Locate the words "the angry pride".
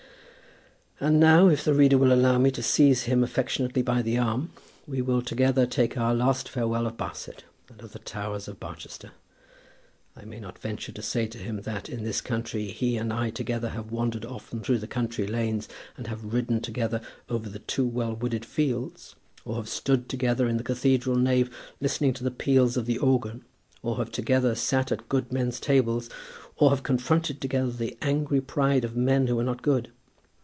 27.71-28.85